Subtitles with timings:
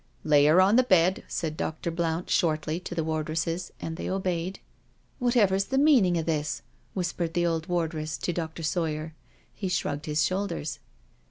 [0.33, 1.91] "Lay her on the bed," said Dr.
[1.91, 4.59] Blount shortly to the wardresses; and they obeyed."
[5.19, 6.61] Whatever's the meaning of thisP"
[6.95, 8.63] whispered the old wardress to Dr.
[8.63, 9.13] Sawyer.
[9.53, 10.79] He shrugged his shoul ders.